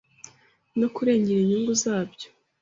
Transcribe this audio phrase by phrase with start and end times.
[0.79, 2.27] no kurengera inyungu zabyo,